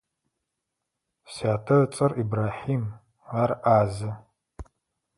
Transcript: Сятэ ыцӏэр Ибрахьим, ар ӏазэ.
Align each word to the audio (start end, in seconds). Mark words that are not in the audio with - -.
Сятэ 1.33 1.75
ыцӏэр 1.83 2.11
Ибрахьим, 2.21 2.83
ар 3.41 3.51
ӏазэ. 3.61 4.11